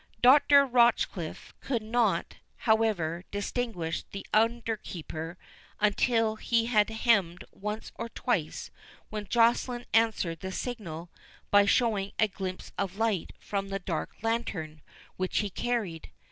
[0.23, 0.65] Dr.
[0.65, 5.37] Rochecliffe could not, however, distinguish the under keeper
[5.79, 8.71] until he had hemmed once or twice,
[9.11, 11.11] when Joceline answered the signal
[11.51, 14.81] by showing a glimpse of light from the dark lantern
[15.17, 16.09] which he carried.